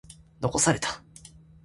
[0.41, 1.03] 残された。